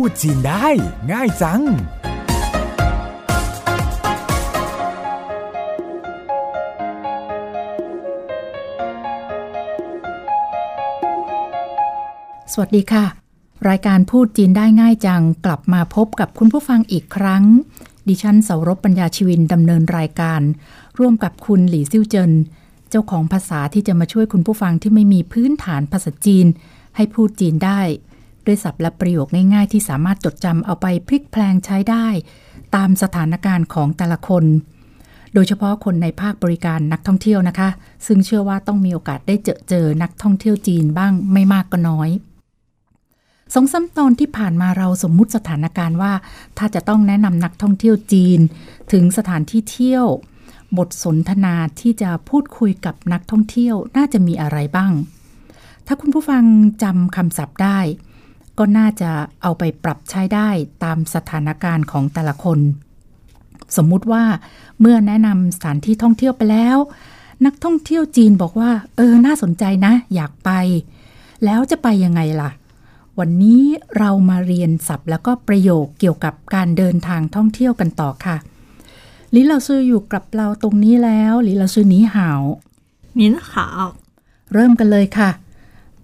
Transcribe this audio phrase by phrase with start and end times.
[0.00, 0.66] พูดจีนได้
[1.12, 1.64] ง่ายจัง ส
[12.60, 13.04] วัสดีค่ะ
[13.68, 17.44] รายการพูดจีนได้ง่ายจัง กลับมาพบกับคุณผู้ฟังอีกครั้ง
[18.08, 20.40] ดิฉันเสารบปัญญาชีวินดำเนินรายการ
[20.98, 22.32] ร่วมกับคุณหลี่ซิ่วเจิน
[22.90, 26.46] เจ้าของภาษาที่จะมาช่วยคุณผู้ฟังที่ไม่มีพื้นฐานภาษาจีน
[26.96, 27.80] ให้พูดจีนได้
[28.46, 32.06] ด้วยศัพท์และประโยคง่ายๆ ที่สามารถจดจำเอาไปพลิกแพลงใช้ได้
[32.76, 34.44] ตามสถานการณ์ของแต่ละคน
[35.34, 37.68] โดยเฉพาะคนในภาคบริการนักท่องเที่ยวนะคะ
[38.06, 42.10] ซึ่งเชื่อว่าต้องมีโอกาสได้เจอเจอนักท่องเที่ยวจีนบ้างไม่มากก็น้อย
[43.54, 46.12] สองสาตอนที่ผ่านมาเราสมมุติสถานการณ์ว่า
[46.58, 48.40] ถ้าจะต้องแนะนำนักท่องเที่ยวจีน
[48.92, 50.06] ถึงสถานที่เที่ยว
[50.78, 54.92] บทสนทนาที่จะพูดคุยกับนักท่องเที่ยวน่าจะมีอะไรบ้าง
[55.86, 56.44] ถ้าคุณผู้ฟัง
[56.82, 57.78] จำคำศัพท์ได้
[58.58, 59.10] ก็น่าจะ
[59.42, 60.48] เอาไปปรับใช้ได้
[60.84, 62.58] ตามสถานการณ์ของแต่ละคน
[63.76, 64.24] สมมุติว่า
[64.80, 66.76] เมื่อแนะนำสถานที่ท่องเที่ยวไปแล้ว
[67.46, 70.50] นักท่องเที่ยวจีนบอกว่า เออ น่าสนใจนะ อยากไป
[71.44, 72.50] แล้วจะไปยังไงล่ะ
[73.18, 73.62] วันนี้
[73.98, 78.36] เรามาเรียนศัพท์แล้วก็ประโยคเกี่ยวกับการเดินทางท่องเที่ยวกันต่อค่ะ
[79.34, 82.42] ลิเราซื้ออยู่กับเราตรงนี้แล้วลิเราซื้อนี้หาว
[83.20, 83.50] 您好
[84.52, 85.30] เริ่มกันเลยค่ะ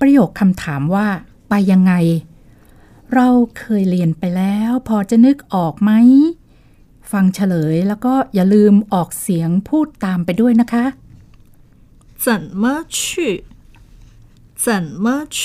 [0.00, 1.06] ประโยคคำถามว่า
[1.48, 1.92] ไปยังไง
[3.14, 3.28] เรา
[3.59, 5.91] เคยเรียนไปแล้ว พอจะนึกออกไหม
[7.11, 10.86] ฟังเฉลยแล้วก็อย่าลืมออกเสียงพูดตามไปด้วยนะคะ
[12.23, 12.25] 怎
[12.61, 12.64] 么
[12.97, 13.00] 去
[14.64, 14.66] 怎
[15.03, 15.05] 么
[15.38, 15.39] 去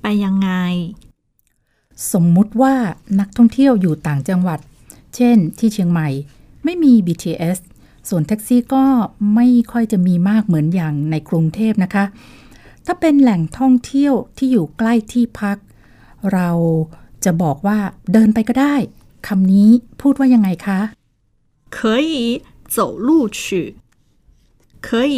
[0.00, 0.50] ไปยังไง
[2.12, 2.74] สมมุติว่า
[3.20, 4.60] นักท่องเที่ยวอยู่ต่างจังหวัด
[5.14, 6.08] เช่นที่เชียงใหม่
[6.64, 7.58] ไม่มี BTS
[8.08, 8.84] ส่วนแท็กซี่ก็
[9.34, 12.04] ไม่ค่อยจะมีมากเหมือนอย่างในกรุงเทพนะคะ
[12.86, 15.56] ถ้าเป็นแหล่งท่องเที่ยวที่อยู่ใกล้ที่พัก
[16.32, 16.50] เรา
[17.24, 17.78] จะบอกว่า
[18.12, 18.74] เดินไปก็ได้
[19.26, 20.80] คำนี้พูดว่ายังไงคะ
[21.76, 21.78] 可
[22.10, 22.12] 以
[22.74, 22.76] 走
[23.06, 23.08] 路
[23.38, 23.40] 去
[24.86, 25.16] 可以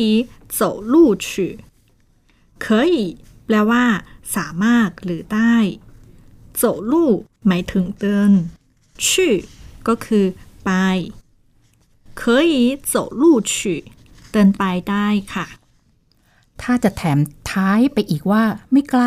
[0.58, 0.60] 走
[0.92, 0.94] 路
[1.26, 1.26] 去
[2.64, 2.96] 可以
[3.46, 3.84] แปลว่า
[4.36, 5.56] สามารถหรือได้
[6.60, 6.92] 走路
[7.46, 8.32] หมายถึงเดิน
[9.06, 9.08] 去
[9.88, 10.24] ก็คือ
[10.64, 10.70] ไป
[12.20, 12.54] 可以
[12.92, 13.54] 走路去
[14.32, 15.46] เดินไปได้ค่ะ
[16.62, 17.18] ถ้าจะแถม
[17.50, 18.42] ท้ายไปอีกว่า
[18.72, 19.02] ไม่ไกล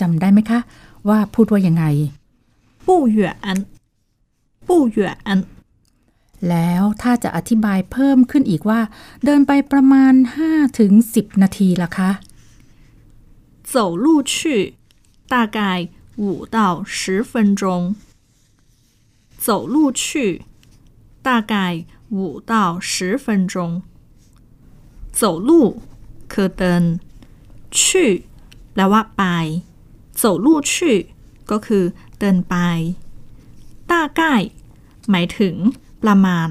[0.00, 0.60] จำได้ไหมคะ
[1.08, 1.84] ว่าพูดว่ายังไง
[2.86, 3.20] 不远
[4.68, 5.00] 不远
[6.48, 8.80] แล้วถ้าจะอธิบายเพิ่มขึ้นอีกว่า
[9.24, 10.14] เดินไปประมาณ
[10.76, 12.10] 5-10 นาทีละคะ
[13.72, 14.34] 走路去
[15.32, 15.58] 大概
[16.22, 16.24] 五
[16.56, 16.58] 到
[16.98, 17.62] 十分钟
[19.46, 20.02] 走路去
[21.26, 21.54] 大概
[22.16, 23.54] 五到十分钟
[25.20, 25.50] 走路
[26.32, 26.82] คือเดิน
[27.78, 27.80] 去
[28.72, 29.22] แปลว่าไป
[30.22, 30.72] 走路去
[31.50, 31.84] ก็คือ
[32.18, 32.54] เดินไป
[33.90, 34.22] 大概
[35.10, 35.54] หมายถึง
[36.02, 36.50] ประมาณ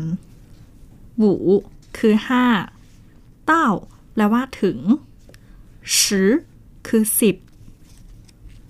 [1.18, 1.34] หวู
[1.98, 2.46] คือห้า
[3.46, 3.68] เต้า
[4.14, 4.78] แปลว่าถึง
[5.96, 5.98] 十
[6.88, 7.36] คือสิบ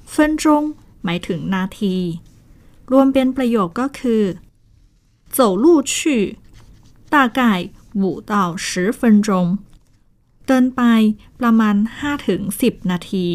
[0.10, 0.64] เฟินจง
[1.04, 1.96] หมายถึงนาที
[2.92, 4.24] รวมเป็นประโยคก็คือ
[5.36, 5.94] 走路去
[7.14, 7.42] 大概
[8.02, 8.34] 五到
[8.66, 8.68] 十
[9.00, 9.30] 分钟
[10.46, 10.82] เดินไป
[11.40, 11.76] ประมาณ
[12.34, 13.28] 5-10 นาที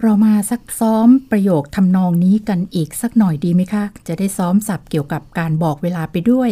[0.00, 6.50] เรามาซักซ้อมประโยคทำนองนี้กันอีกสักหน่อยดีไหมคะ จะได้ซ้อมศัพท์เกี่ยวกับการบอกเวลาไปด้วย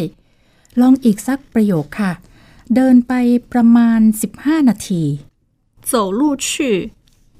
[0.79, 2.11] ลองอีกสักประโยคค่ะ
[2.75, 3.13] เดินไป
[3.51, 3.99] ประมาณ
[4.35, 5.03] 15 นาที
[5.91, 6.47] 走路去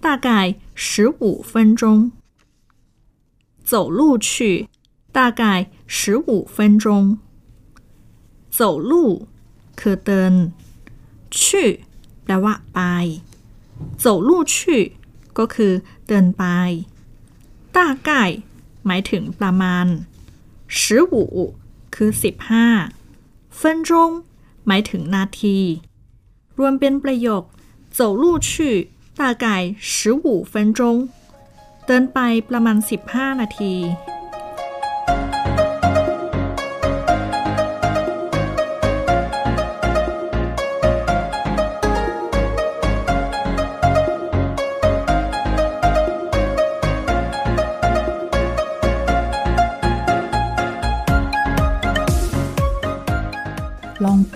[0.05, 0.29] 大概
[0.87, 0.91] 十
[1.21, 1.81] 五分钟
[3.71, 4.67] 走路去
[5.17, 5.41] 大概
[5.97, 6.85] 十五分钟
[8.57, 8.91] 走路
[9.79, 10.33] คือเดิน
[11.39, 11.41] 去
[12.23, 12.79] แปลว่าไป
[14.03, 14.55] 走路去
[15.37, 15.73] ก็คือ
[16.07, 16.43] เดินไป
[17.75, 18.09] 大概
[18.85, 19.85] หมายถึงประมาณ
[20.79, 20.81] 十
[21.11, 21.13] 五
[21.95, 22.67] คือสิบห้า
[23.59, 23.91] 分钟
[24.67, 25.57] หมายถึงนาที
[26.59, 27.43] รวมเป็นประโยค
[27.97, 28.49] 走路去
[29.19, 29.45] 大概
[29.93, 29.93] 十
[30.23, 30.81] 五分钟
[31.85, 32.19] เดินไป
[32.49, 32.77] ประมาณ
[33.09, 33.73] 15 นาที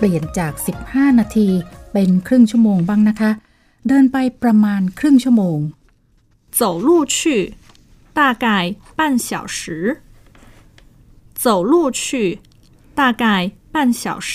[0.04, 0.52] ลี่ยนจาก
[0.86, 1.48] 15 นาที
[1.92, 3.30] เป็นครึ่งชั่วโมงบ้างนะคะ
[3.88, 5.58] เดินไปประมาณครึ่งชั่วโมง
[6.58, 7.16] 走路去
[8.18, 8.46] 大概
[8.98, 9.58] 半小时
[11.42, 12.02] 走路去
[12.98, 13.24] 大概
[13.74, 14.32] 半小时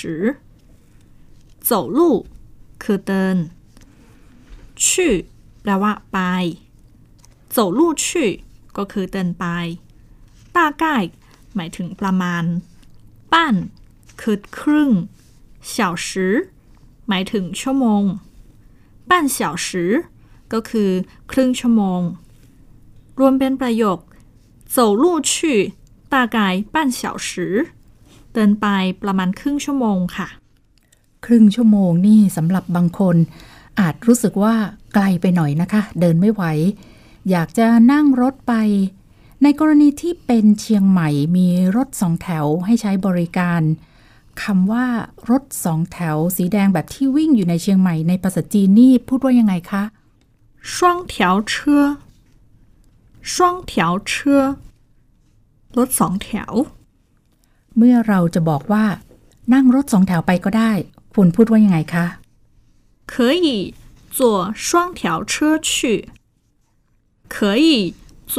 [1.69, 1.97] 走路
[2.83, 3.37] คือเดิน
[4.85, 4.87] 去
[5.61, 6.17] แปลว่าไป
[7.55, 8.05] 走路去
[8.77, 9.45] ก็คือเดินไป
[10.55, 10.83] 大概
[11.55, 12.43] หมายถึงประมาณ
[13.33, 13.35] 半
[14.21, 14.91] คือครึ่ง
[15.73, 15.75] 小
[16.05, 16.07] 时
[17.07, 18.03] หมายถึงชั่วโมง
[19.09, 19.67] 半小时
[20.53, 20.89] ก็คือ
[21.31, 22.01] ครึ่งชั่วโมง
[23.19, 23.99] รวมเป็นประโยค
[24.75, 25.31] 走路去
[26.13, 26.37] 大概
[26.73, 27.31] 半小时
[28.33, 28.67] เดินไป
[29.01, 30.27] ประมาณครึ่งชั่วโมงค่ะ
[31.25, 33.15] ครึ่งชั่วโมงนี่สำหรับบางคน
[33.79, 34.55] อาจรู้สึกว่า
[34.93, 36.43] ไกลไปหน่อยนะคะ เดินไม่ไหว
[37.29, 38.53] อยากจะนั่งรถไป
[39.43, 43.61] ในกรณีที่เป็นเชียงใหม่มีรถสองแถวให้ใช้บริการ
[44.43, 44.85] คำว่า
[45.29, 49.83] รถสองแถว สีแดงแบบที่วิ่งอยู่ในเชียงใหม่ในภาษาจีนนี่พูดว่ายังไงคะ
[50.71, 50.73] 双
[51.11, 51.13] 条
[51.51, 51.53] 车
[53.31, 53.33] 双
[53.69, 53.73] 条
[54.09, 54.11] 车
[55.77, 56.51] รถสองแถว
[57.77, 58.85] เมื่อเราจะบอกว่า
[59.53, 60.71] นั่งรถสองแถวไปก็ได้
[61.13, 62.05] คุณพูดว่ายังไงคะ
[63.11, 63.13] 可
[63.45, 63.47] 以
[64.17, 64.19] 坐
[64.65, 64.67] 双
[64.99, 65.01] 条
[65.31, 65.33] 车
[65.69, 65.69] 去
[67.35, 67.35] 可
[67.65, 67.67] 以
[68.33, 68.35] 坐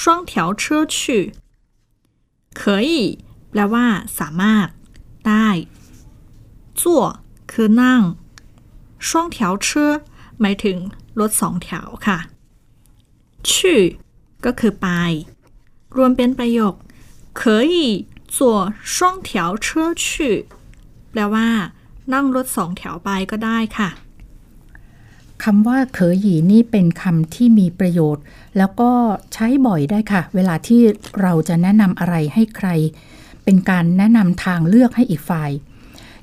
[0.00, 0.32] 双条
[0.62, 0.62] 车
[0.94, 0.96] 去
[2.60, 2.92] 可以
[3.50, 3.86] แปลว่า
[4.18, 4.68] สามารถ
[5.28, 5.48] ได้
[6.80, 6.82] 坐
[7.52, 8.00] คือนั่ง
[9.06, 9.36] 双条
[9.66, 9.68] 车
[10.40, 10.78] หมายถึง
[11.20, 12.18] รถสองแถวค่ะ
[13.48, 13.50] 去
[14.44, 14.88] ก็คือไป
[15.96, 16.74] รวมเป็นประโยค
[17.40, 17.42] 可
[17.72, 17.74] 以
[18.36, 18.36] 坐
[18.94, 18.96] 双
[19.26, 19.28] 条
[19.64, 19.66] 车
[20.04, 20.04] 去
[21.10, 21.48] แปลว่า
[22.12, 23.90] นั่งรถสองแถวไปก็ได้ค่ะ
[25.44, 28.22] คำว่าเคยหยีนี่เป็นคำที่มีประโยชน์
[28.58, 28.90] แล้วก็
[29.32, 30.80] ใช้บ่อยได้ค่ะ เวลาที่
[31.20, 32.68] เราจะแนะนำอะไรให้ใคร
[33.43, 35.51] เป็นการแนะนำทางเลือกให้อีกฝ่าย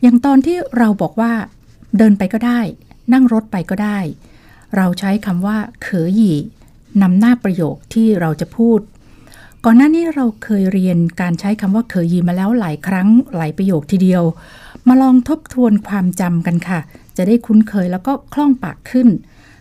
[0.03, 1.33] อย่างตอนที่เราบอกว่า
[1.99, 2.61] เดินไปก็ได้
[3.13, 3.99] นั่งรถไปก็ได้
[4.77, 6.33] เราใช้คำว่าเคยหยี
[7.03, 8.81] นำหน้าประโยคที่เราจะพูด
[9.65, 14.25] ก่อนหน้านี้เราเคยเรียนการใช้คำว่าเคยหยีมาแล้วหลายครั้งหลายประโยคทีเดียว
[14.89, 16.81] มาลองทบทวนความจำกันค่ะ
[17.17, 19.09] จะได้คุ้นเคยแล้วก็คล่องปากขึ้น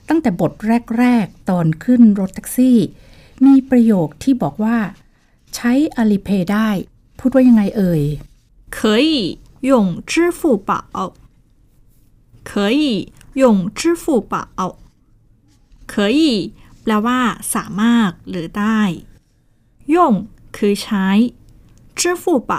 [0.09, 0.51] ตั้งแต่บท
[0.97, 2.77] แรก ๆ ตอนขึ้นรถแท็กซี่
[3.45, 4.77] มีประโยคที่บอกว่า
[5.55, 6.69] ใช้ Alipay ได้
[7.18, 8.02] พูดว่ายังไงเอ่ย
[8.76, 8.78] 可
[9.08, 9.10] 以
[9.70, 9.70] 用
[10.10, 10.70] 支付宝
[12.50, 12.82] 可以
[13.42, 13.44] 用
[13.78, 14.34] 支付宝
[15.92, 16.20] 可以
[16.82, 17.18] แปลว่า
[17.54, 18.80] สามารถหรือได้
[19.94, 19.96] 用
[20.56, 21.06] คือใช้
[21.98, 22.52] 支付宝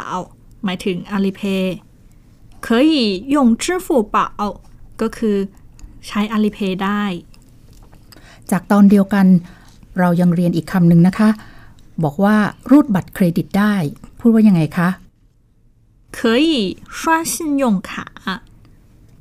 [0.63, 1.65] หมายถึง Alipay
[2.65, 2.93] 可以
[3.33, 4.17] 用支付宝
[5.01, 5.37] ก็คือ
[6.07, 7.03] ใช้ Alipay ได้
[8.51, 9.27] จากตอนเดียวกัน
[9.99, 11.29] เรายังเรียนอีกคำหนึ่งนะคะ
[12.03, 12.37] บอกว่า
[12.71, 13.75] รูดบัตรเครดิตได้
[14.19, 14.89] พูดว่ายังไงคะ
[16.17, 16.49] 可以
[16.97, 16.99] 刷
[17.31, 17.91] 信用卡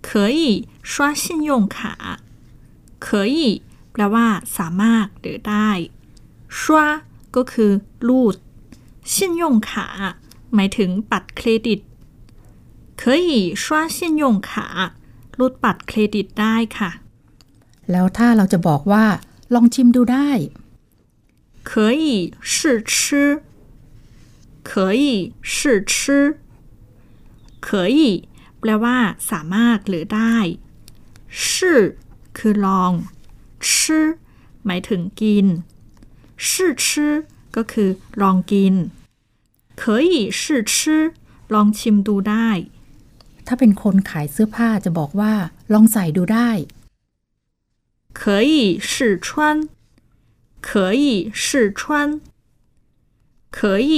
[0.09, 1.77] 可以刷信用卡
[3.05, 3.63] 可以
[3.93, 4.27] แปลว่า
[4.59, 5.71] สามารถหรือได้
[6.61, 6.63] 刷
[7.37, 7.71] ก็คือ
[8.09, 8.37] รูด
[9.13, 9.71] 信用卡
[10.55, 11.81] หมายถึงบัตรเครดิต
[13.01, 13.29] 可以
[13.63, 13.65] 刷
[13.97, 14.51] 信用卡
[15.39, 16.91] รูดบัตรเครดิตได้ค่ะ
[17.91, 19.05] แล้วถ้าเราจะบอกว่า
[19.55, 20.29] ลองชิมดูได้
[21.71, 23.43] 可以试吃
[24.71, 26.37] 可以试吃
[27.61, 28.29] 可以
[28.59, 28.99] แปลว่า
[29.31, 30.37] สามารถหรือได้
[31.43, 31.45] 试
[32.37, 32.93] คือลอง
[33.67, 33.71] 吃
[34.67, 35.47] หมายถึงกิน
[36.47, 36.49] 试
[36.83, 36.85] 吃
[37.57, 37.91] ก็คือ
[38.23, 38.75] ลองกิน
[39.81, 40.43] 可以试
[40.73, 40.75] 吃
[41.55, 42.49] ลองชิมดูได้
[43.47, 45.35] ถ้าเป็นคนขายเสื้อผ้าจะบอกว่า
[45.73, 46.51] ลองใส่ดูได้
[48.21, 48.93] 可以试
[49.27, 49.29] 穿
[50.69, 51.05] 可以
[51.43, 51.81] 试穿
[53.57, 53.59] 可
[53.91, 53.93] 以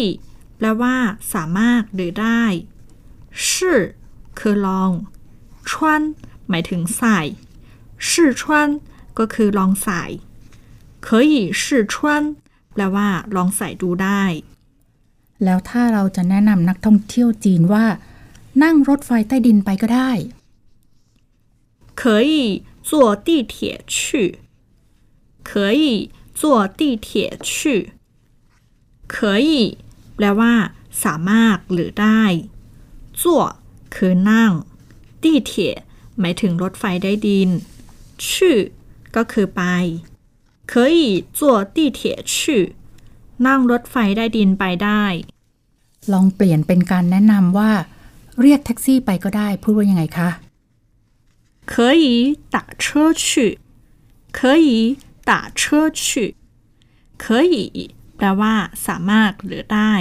[0.56, 0.96] แปลว่า
[1.32, 2.42] สามารถหรือได้
[3.44, 3.46] 试
[4.38, 4.90] คือลอง
[5.68, 5.70] 穿
[6.48, 7.18] หมายถึงใส่
[8.08, 8.10] 试
[8.40, 8.42] 穿
[9.18, 10.02] ก็คือลองใส่
[11.06, 11.62] 可以试
[11.92, 11.94] 穿
[12.72, 14.22] แปลว่า ลองใส่ดูได้
[15.44, 17.86] แล้วถ้าเราจะแนะนำนักท่องเที่ยวจีนว่า
[18.62, 20.10] นั่งรถไฟใต้ดินไปก็ได้
[22.00, 22.34] 可以
[22.88, 22.90] 坐
[23.26, 23.54] 地铁
[23.86, 23.96] 去
[25.50, 26.10] 可以
[26.40, 26.42] 坐
[26.78, 27.08] 地铁
[27.48, 27.50] 去
[29.14, 29.16] 可
[29.48, 29.50] 以
[30.16, 30.52] แปลว่า
[31.04, 32.22] สามารถหรือได้
[33.20, 33.22] 坐
[33.94, 34.50] คือนั่ง
[35.22, 35.52] 地铁
[36.18, 37.50] หมายถึงรถไฟได้ดิน
[38.26, 38.28] 去
[39.16, 39.62] ก็คือไป
[40.70, 41.00] 可以
[41.38, 41.40] 坐
[41.76, 42.00] 地铁
[42.32, 42.34] 去
[43.46, 45.04] นั่งรถไฟได้ดินไปได้
[46.12, 47.70] ลองเปลี่ยนเป็นการแนะนำว่า
[48.40, 50.30] เรียกแท็กซี่ไปก็ได้ พูดว่ายังไงคะ
[51.72, 52.04] 可以
[52.54, 53.58] 打车去
[54.38, 54.68] 可以
[55.28, 56.02] 打车去
[57.22, 57.54] 可以
[58.16, 58.54] แปลว่า
[58.86, 59.92] สามารถหรือได้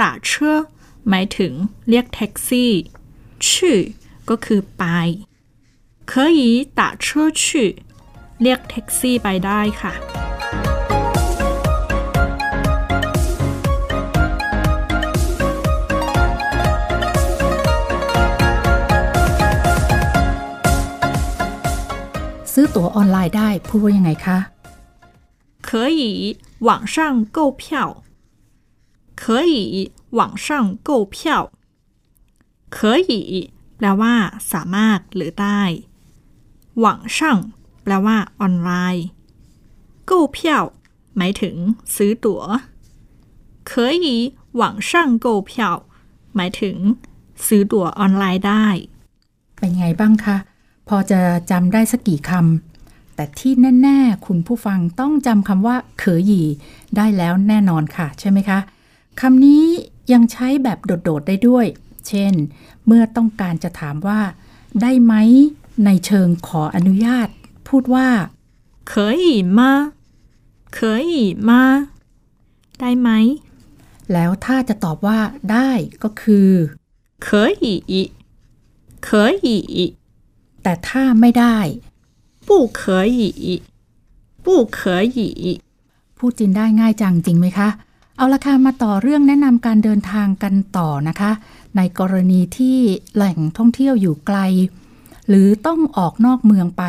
[0.00, 0.30] 打车
[1.08, 1.52] หมายถึง
[1.88, 2.72] เรียกแท็กซี่
[3.46, 3.48] 去
[4.28, 4.84] ก็คือไป
[6.10, 6.40] 可以
[6.78, 7.06] 打车
[7.40, 7.42] 去
[8.42, 9.94] เรียกแท็กซี่ไปได้ค่ะ
[22.52, 24.38] ซื้อตั๋วออนไลน์ได้ พูดว่ายังไงคะ
[25.68, 26.02] 可 可以
[26.60, 26.96] 网上
[27.36, 28.02] 购票
[29.22, 29.22] 可
[29.52, 31.52] 以网上购票
[32.70, 33.10] 可以
[33.76, 34.14] แปลว่า
[34.52, 35.62] สามารถหรือได้
[36.80, 37.38] หวังช่าง
[37.82, 39.06] แปลว่า ออนไลน์
[40.10, 40.38] 购票
[41.16, 41.56] หมายถึง
[41.96, 42.42] ซื้อตั๋ว
[43.70, 43.70] 可
[44.04, 44.06] 以
[44.60, 44.90] 网上
[45.24, 45.52] 购票
[46.36, 46.76] หมายถึง
[47.46, 48.66] ซื้อตั๋วออนไลน์ได้
[49.56, 50.36] เป็นไงบ้างคะ
[50.87, 51.21] พอจะ
[51.51, 56.47] จำได้สักกี่คำแต่ที่แน่ ๆ คุณผู้ฟังต้องจำคำว่าเขยหยี่
[56.95, 58.59] ได้แล้วแน่นอนค่ะ ใช่ไหมคะ
[59.21, 59.65] คำนี้
[60.11, 61.65] ยังใช้แบบโดด ๆ ได้ด้วย
[62.07, 62.33] เช่น
[62.85, 64.21] เมื่อต้องการจะถามว่า
[64.81, 65.13] ได้ไหม
[65.85, 67.27] ในเชิงขออนุญาต
[67.67, 68.07] พูดว่า
[68.89, 69.71] เคยีมา
[70.75, 71.63] เคยีมา
[72.79, 73.09] ได้ไหม
[74.13, 75.19] แล้วถ้าจะตอบว่า
[75.51, 75.69] ได้
[76.03, 76.49] ก็คือ
[77.25, 78.03] เคยอี
[79.05, 79.85] เคยอี
[80.63, 81.57] แต่ถ้าไม่ได้
[82.47, 85.29] ผู้เด้
[86.17, 87.69] พูดจีนได้ง่ายจังจริงไหมคะ
[88.17, 91.31] เอาละค่ะมาต่อเรื่องแนะนำการเดินทางกันต่อนะคะ
[91.77, 92.77] ในกรณีที่
[93.15, 94.39] แหล่งท่องเที่ยวอยู่ไกล
[95.27, 96.83] หรือต้องออกนอกเมืองไป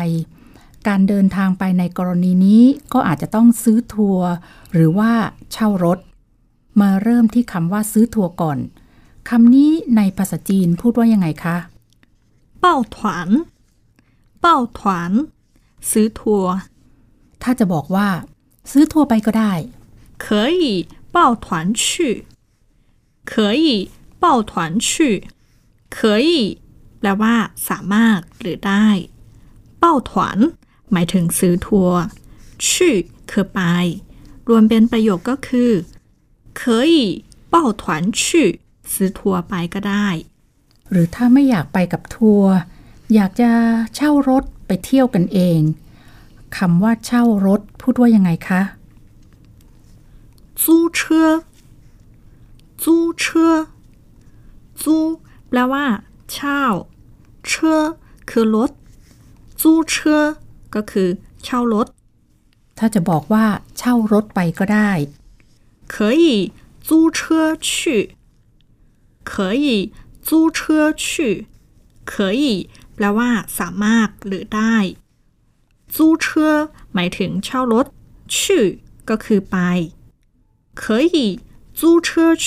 [0.87, 2.63] การเดินทางไปในกรณีนี้
[2.93, 4.29] ก็อาจจะต้องซื้อทัวร์
[4.73, 5.11] หรือว่า
[5.51, 5.99] เช่ารถ
[6.81, 8.57] มาเริ่มที่คำว่าซื้อทัวร์ก่อน
[9.29, 11.57] คำนี้ในภาษาจีนพูดว่ายังไงคะ
[12.59, 13.29] เป้าถวน
[14.44, 14.80] 抱团抱团
[15.90, 16.52] ซื้อทัวร์
[17.42, 18.08] ถ้าจะบอกว่า
[18.70, 19.52] ซื้อทัวร์ไปก็ได้
[20.24, 20.26] 可
[20.60, 20.62] 以
[21.14, 21.46] 抱团
[21.82, 21.82] 去
[23.30, 23.90] 可以
[24.22, 24.52] 抱团
[24.86, 24.88] 去
[25.96, 25.98] 可
[26.28, 26.30] 以
[26.98, 27.34] แปลว่า
[27.68, 28.86] สามารถหรือได้
[29.78, 30.38] เป้าถวน
[30.92, 31.98] หมายถึงซื้อทัวร์
[32.68, 32.96] ชื่อ
[33.30, 33.60] คือไป
[34.48, 35.72] รวมเป็นประโยคก็คือ
[36.60, 36.62] 可
[36.92, 36.94] 以
[37.52, 37.84] 抱团
[38.20, 38.22] 去
[38.92, 40.08] ซื้อทัวร์ไปก็ได้
[40.90, 42.54] หรือถ้าไม่อยากไปกับทัวร์
[43.14, 43.50] อยากจะ
[43.94, 45.60] เช่ารถไปเที่ยวกันเอง
[46.56, 48.60] คำว่าเช่ารถพูดว่ายังไงคะ
[50.62, 50.64] 租
[50.96, 51.00] 车
[52.82, 52.84] 租
[53.22, 53.24] 车
[54.82, 54.84] 租
[55.48, 55.84] แปลว่า
[56.30, 56.60] เช่า
[57.46, 57.80] เช่อ
[58.30, 58.70] คือรถ
[59.60, 59.62] 租
[59.92, 59.94] 车
[60.74, 61.08] ก็คือ
[61.44, 61.86] เช่ารถ
[62.78, 63.46] ถ้าจะบอกว่า
[63.78, 64.90] เช่ารถไปก็ได้
[65.92, 66.24] 可以
[66.86, 67.70] 租车去
[69.30, 69.92] 可以
[70.26, 71.46] 租车去
[72.10, 74.76] 可以 แปลว่า สามารถหรือได้
[75.94, 76.26] 租车
[76.94, 77.86] หมายถึงเช่ารถ
[78.34, 78.36] 去
[79.08, 79.56] ก็คือไป
[80.80, 80.82] 可
[81.14, 81.16] 以
[81.78, 82.08] 租车
[82.44, 82.46] 去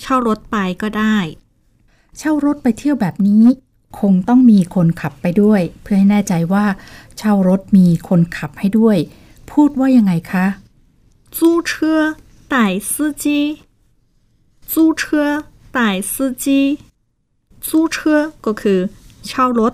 [0.00, 1.18] เช่ารถไปก็ได้
[2.18, 3.44] เช่ารถไปเที่ยวแบบนี้
[3.98, 6.66] คงต้องมีคนขับไปด้วย เพื่อให้แน่ใจว่า
[7.18, 8.96] เช่ารถมีคนขับให้ด้วย
[9.50, 10.46] พูดว่ายังไงคะ
[11.36, 11.38] 租
[11.68, 11.72] 车
[12.52, 12.54] 带
[12.90, 13.24] 司机
[14.72, 15.02] 租车
[15.76, 15.78] 带
[16.12, 16.12] 司
[16.42, 16.44] 机
[17.66, 17.96] 租车
[18.46, 18.80] ก็คือ
[19.26, 19.72] เช่ารถ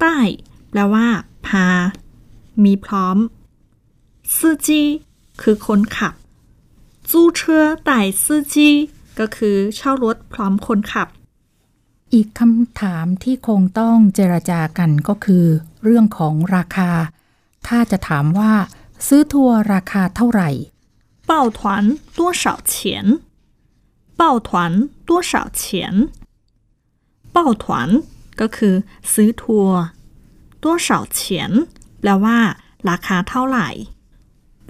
[0.00, 0.18] ใต้
[0.70, 1.06] แปลว่า
[1.46, 1.66] พา
[2.64, 3.16] มีพร้อม
[4.36, 4.68] 司机
[5.42, 6.14] คือคนขับ
[7.10, 7.40] 租车
[7.88, 7.90] 带
[8.22, 8.54] 司机
[9.18, 11.08] ก็คือ เช่ารถพร้อมคนขับ
[12.12, 15.44] อีกคำถามที่คงต้องเจรจากันก็คือ
[15.82, 16.90] เรื่องของราคา
[17.66, 18.52] ถ้าจะถามว่า
[19.06, 20.50] ซื้อทัวร์ราคาเท่าไหร่
[21.30, 21.58] 抱团
[22.18, 22.72] 多少钱
[24.20, 24.48] 抱团
[25.08, 25.60] 多少钱
[27.34, 27.64] 抱团
[28.40, 28.74] ก็คือ
[29.12, 29.78] ซื้อทัวร์
[30.64, 30.88] 多少
[31.18, 31.20] 钱
[32.00, 32.38] แปลว่า
[32.90, 33.68] ราคาเท่าไหร่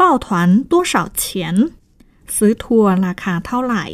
[0.00, 0.26] 抱团
[0.72, 1.24] 多少钱
[2.36, 3.84] ซื้อทัวร์ราคาเท่าไหร่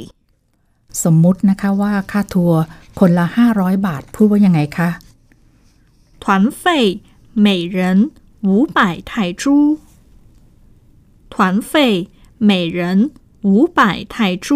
[1.02, 2.60] สมมุตินะคะว่าค่าทัวร์
[2.98, 4.90] คนละ 500 บาท พูดว่ายังไงคะ
[6.22, 6.24] 团
[6.62, 6.64] 费
[7.44, 7.46] 每
[7.76, 7.78] 人
[8.48, 8.78] 五百
[9.10, 9.42] 泰铢
[11.32, 11.34] 团
[11.70, 11.72] 费
[12.48, 12.78] 每人
[13.42, 13.80] 五百
[14.14, 14.46] 泰铢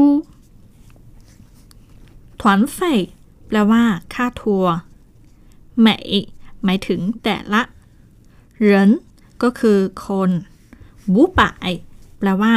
[2.40, 2.42] 团
[2.76, 2.78] 费
[3.46, 4.87] แปลว่า ค่าทัวร์เ
[5.82, 6.10] หมย
[6.64, 7.62] หมายถึงแต่ละ
[8.56, 8.90] เหริน
[9.42, 10.30] ก็คือคน
[11.14, 11.70] วูป่าย
[12.18, 12.54] แปลว่า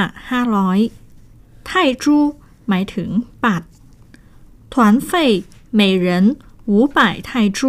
[0.81, 1.71] 500ไท
[2.03, 2.17] จู
[2.67, 3.09] หมายถึง
[3.43, 3.63] ปัด
[4.73, 4.75] 团
[5.09, 5.11] 费
[5.79, 6.07] 每人
[6.71, 7.59] 五百泰铢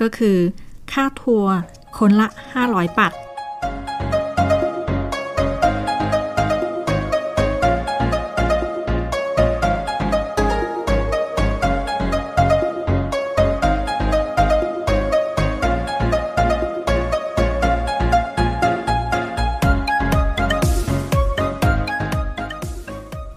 [0.00, 0.38] ก็คือ
[0.92, 1.54] ค่าทัวร์
[1.96, 2.28] คนละ
[2.62, 3.12] 500 บาท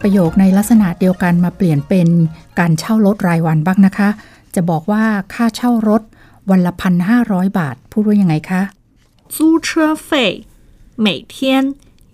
[0.01, 2.07] ประโยคในลักษณะเดียวกันมาเปลี่ยนเป็น
[2.59, 4.09] การเช่ารถรายวันบ้างนะคะ
[4.55, 5.03] จะบอกว่า
[5.33, 6.01] ค่าเช่ารถ
[6.49, 8.61] วันละพันห้าร้อยบาท พูดว่ายังไงคะ
[9.35, 9.67] 租车
[10.07, 10.09] 费
[11.05, 11.35] 每天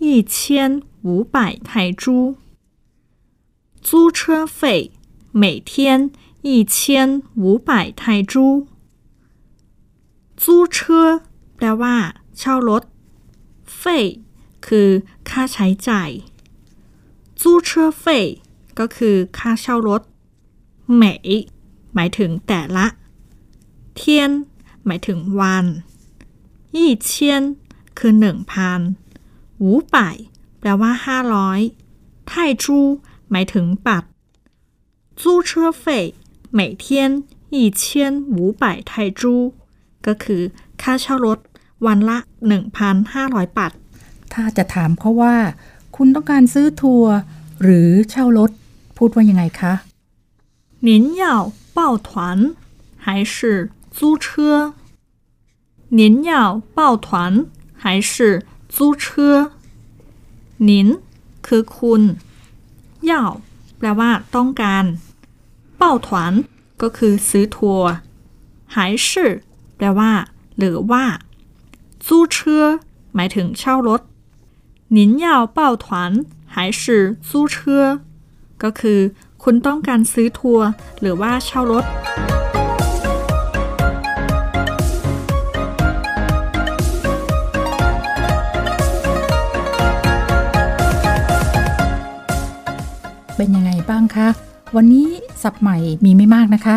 [0.06, 0.36] 一千
[1.08, 1.38] 五百
[1.68, 1.70] 泰
[2.02, 2.04] 铢
[3.88, 4.20] 租车
[4.60, 4.60] 费
[5.42, 5.72] 每天
[6.48, 6.76] 一千
[7.44, 8.02] 五百泰
[8.32, 8.34] 铢
[10.44, 10.78] 租车
[11.56, 11.96] แปลว่า
[12.38, 12.84] เช่ารถ
[13.78, 14.06] เฟย
[14.66, 14.90] คือ
[15.30, 16.10] ค่าใช้จ่าย
[17.42, 17.70] 租车
[18.04, 18.06] 费
[18.80, 20.02] ก็คือค่าเช่ารถ
[20.94, 21.30] เหมย
[21.94, 22.86] หมายถึงแต่ละ
[23.96, 24.32] เทียน
[24.86, 25.66] หมายถึงวัน
[26.76, 27.44] ยี่เชียน
[28.00, 28.80] คือหนึ่งพัน
[29.58, 30.16] หูป่าย
[30.60, 31.60] แปลว่าห้าร้อย
[32.28, 32.32] ไท
[32.64, 32.80] จู
[33.32, 34.08] หมายถึงบัตร
[35.22, 35.50] 租车
[35.84, 35.84] 费
[36.58, 36.84] 每天
[37.56, 37.82] 一千
[38.36, 39.22] 五百泰铢
[40.06, 40.42] ก็คือ
[40.82, 41.40] ค่าเช่ารถ
[41.86, 42.18] วันละ
[42.88, 43.72] 1,500 บาท
[44.34, 45.36] ถ้าจะถามเขาว่า
[45.96, 47.14] คุณต้องการซื้อทัวร์
[47.64, 48.52] หรือเช่ารถ
[48.98, 49.74] พูดว่ายังไงคะ
[50.88, 50.90] 您
[51.22, 51.24] 要
[51.78, 52.10] 抱团
[53.04, 53.36] 还是
[53.98, 54.26] 租车？
[56.00, 57.08] 您要抱团
[57.82, 59.06] 还是租车？
[60.70, 60.70] 您
[61.46, 62.02] คือคุณ
[63.10, 63.14] 要
[63.78, 64.86] แปลว่าต้องการ
[65.82, 66.08] 抱团
[66.82, 67.92] ก็คือซื้อทัวร์
[68.74, 68.76] 还
[69.08, 69.10] 是
[69.78, 70.12] แปลว่า
[70.58, 71.04] หรือว่า
[72.06, 72.36] 租车
[73.16, 74.02] หมายถึงเช่ารถ
[74.89, 78.01] 您要抱团还是租车
[78.57, 79.01] ก็คือ
[79.43, 80.67] คุณต้องการซื้อทัวร์
[81.01, 81.85] หรือว่าเช่ารถ
[93.37, 94.29] เป็นยังไงบ้างคะ
[94.77, 95.09] วันนี้
[95.43, 96.77] สับใหม่มีไม่มากนะคะ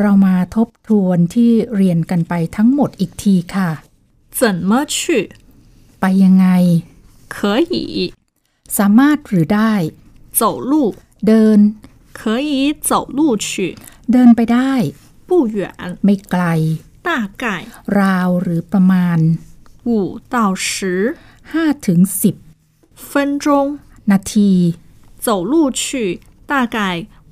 [0.00, 3.70] เรามาทบทวนที่เรียนกันไปทั้งหมดอีกทีค่ะ
[4.34, 5.20] เจิมื่
[6.00, 6.48] ไปยังไง
[7.35, 7.37] 可
[7.73, 7.73] 以
[8.77, 9.73] สามารถหรือได้
[10.39, 10.73] 走路
[11.27, 11.59] เดิน
[12.19, 12.51] 可以
[12.89, 13.47] 走路去
[14.11, 14.73] เดินไปได้
[15.27, 15.59] 不远
[16.03, 16.43] ไม่ไกล
[17.07, 17.09] 大
[17.43, 17.45] 概
[17.99, 19.19] ราวหรือประมาณ
[19.87, 19.91] 五
[20.35, 20.69] 到十
[21.51, 21.53] 5
[21.85, 21.99] ถึง
[22.55, 23.11] 10 分
[23.43, 23.45] 钟
[24.11, 24.51] นาที
[25.25, 25.81] 走路去
[26.51, 26.77] 大概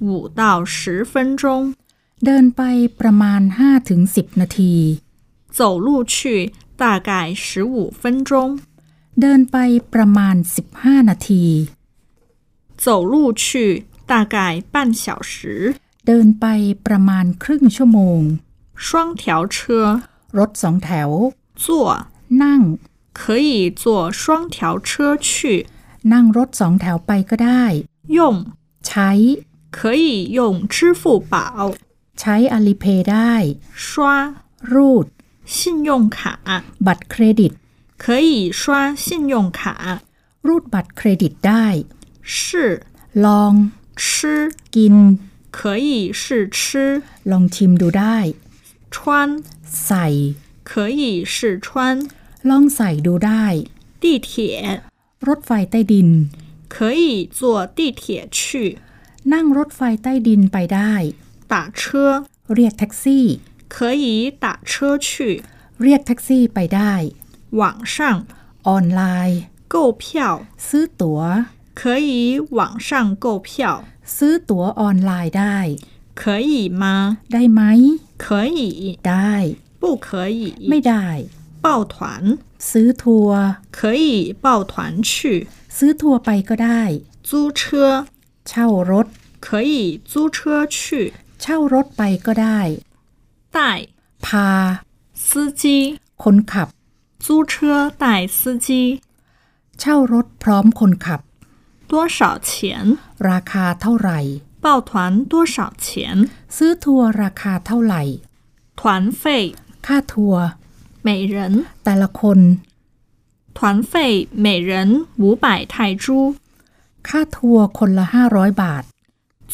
[0.06, 0.42] 五到
[0.76, 1.44] 十分钟
[2.26, 2.62] เดินไป
[3.00, 4.74] ประมาณ5ถึง10 นาที
[5.58, 6.16] 走路去
[6.82, 8.60] 大概十五分钟
[9.22, 9.58] เดินไป
[9.94, 10.36] ประมาณ
[10.74, 11.46] 15 นาที
[12.84, 13.44] 走路去
[14.12, 14.38] 大概
[14.74, 15.34] 半小时
[16.08, 16.46] เดินไป
[16.86, 18.22] ประมาณครึ่งชั่วโมง
[18.86, 18.88] 双
[19.22, 19.24] 条
[19.56, 19.58] 车
[20.38, 21.10] รถสองแถว
[21.64, 21.66] 坐
[22.44, 22.62] นั่ง
[23.20, 23.50] 可以
[23.82, 23.84] 坐
[24.22, 24.24] 双
[24.56, 24.58] 条
[24.90, 24.90] 车
[25.28, 25.30] 去
[26.14, 27.64] นั่งรถสองแถวไปก็ได้
[28.18, 28.20] 用
[28.88, 29.10] ใช้
[29.78, 30.06] 可以
[30.38, 30.40] 用
[30.74, 31.36] 支付宝
[32.20, 33.34] ใช้อาลีเพย์ได้
[33.86, 33.88] 刷
[34.72, 35.06] รูด
[35.56, 35.58] 信
[35.88, 36.18] 用卡
[36.86, 37.52] บัตรเครดิต
[38.04, 38.62] 可以刷
[38.96, 39.60] 信用卡
[40.48, 41.66] รูดบัตรเครดิตได้
[42.36, 42.38] 是
[43.26, 43.54] ลอง
[44.04, 44.06] 吃
[44.76, 44.96] กิน
[45.58, 45.90] 可以
[46.22, 46.24] 是
[46.58, 46.60] 吃
[47.32, 48.18] ลองชิมดูได้
[48.94, 48.96] 穿
[49.84, 50.06] ใส่
[50.70, 51.02] 可以
[51.34, 51.68] 是穿
[52.50, 53.46] ลองใส่ดูได้
[54.02, 54.30] 地铁
[55.28, 56.10] รถไฟใต้ดิน
[56.74, 57.04] 可以
[57.38, 57.40] 坐
[57.78, 58.02] 地铁
[58.38, 58.40] 去
[59.34, 60.94] นั่งรถไฟใต้ดินไปได้
[61.52, 61.82] 打车
[62.54, 63.26] เรียกแท็กซี่
[63.74, 64.06] 可以
[64.44, 65.10] 打车去
[65.82, 66.94] เรียกแท็กซี่ไปได้
[67.60, 67.62] 网
[67.94, 67.96] 上
[68.68, 69.42] ออนไลน์
[69.74, 70.04] 购票
[70.68, 71.20] ซื้อตั๋ว
[71.80, 72.90] 可以网上
[73.26, 73.50] 购票
[74.16, 75.58] ซื้อตั๋วออนไลน์ได้
[76.22, 76.84] 可以吗
[77.32, 77.62] ได้ไหม
[78.24, 78.26] 可
[78.58, 78.60] 以
[79.08, 79.34] ได้
[79.82, 80.08] 不可
[80.40, 81.06] 以 ไม่ได้
[81.66, 81.96] 抱团
[82.70, 83.46] ซื้อทัวร์
[83.78, 84.06] 可以
[84.46, 84.74] 抱团
[85.10, 85.12] 去
[85.78, 86.82] ซื้อทัวร์ไปก็ได้
[87.30, 87.30] 租
[87.60, 87.62] 车
[88.48, 89.08] เช่ารถ
[89.46, 89.74] 可以
[90.12, 90.38] 租车
[90.76, 90.78] 去
[91.42, 92.60] เช่ารถไปก็ได้
[93.56, 93.58] 带
[94.26, 94.48] พา
[95.28, 95.28] 司
[95.62, 95.64] 机
[96.24, 96.68] คนขับ
[97.26, 97.54] 租车
[98.02, 98.06] 带
[98.38, 98.68] 司机
[99.80, 101.22] เช่ารถพร้อมคนขับ
[101.92, 102.52] 多少钱
[103.30, 104.20] ราคาเท่าไหร่
[104.64, 104.92] 抱团
[105.32, 105.56] 多少
[105.86, 105.88] 钱
[106.56, 108.02] ซื้อทัวร์ราคาเท่าไหร่
[108.80, 108.82] 团
[109.22, 109.24] 费
[109.86, 110.44] ค่าทัวร์
[111.08, 111.36] 每人
[111.84, 112.40] แต่ละคน
[113.58, 113.60] 团
[113.92, 114.72] 费每人
[115.22, 116.06] 五百泰铢
[117.08, 118.84] ค่าทัวร์คนละ 500 บาท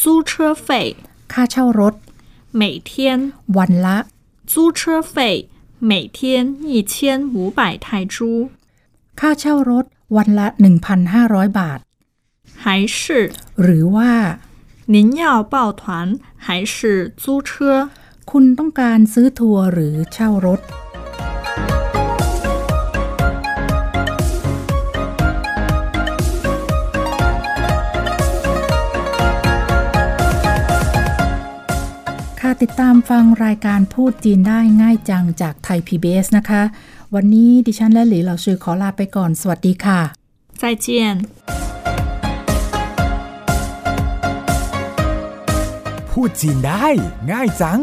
[0.01, 0.31] 租车
[0.65, 0.67] 费
[1.31, 1.93] ค่าเช่ารถ
[2.59, 2.91] 每天
[3.57, 3.97] วันละ
[4.51, 4.79] 租车
[5.13, 5.49] 费
[5.89, 6.19] 每天
[6.71, 6.93] 一千
[7.35, 8.15] 五百泰铢
[9.19, 10.47] ค่าเช่ารถวันละ
[11.03, 11.79] 1,500 บาท
[12.63, 12.65] 还
[12.97, 12.99] 是
[13.61, 14.13] หรือว่า
[14.93, 15.83] 您要抱团
[16.45, 16.75] 还是
[17.23, 17.49] 租车
[18.31, 20.59] คุณต้องการซื้อทัวร์หรือเช่ารถ
[32.64, 36.62] ติดตามฟังรายการพูดจีนได้ง่ายจังจากไทย PBS นะคะ
[37.14, 40.00] วันนี้ดิฉันและหลีเหล่าชื่อขอลาไปก่อน สวัสดีค่ะ
[40.60, 40.86] 再见
[46.10, 46.86] พูดจีนได้
[47.30, 47.80] ง่ายจัง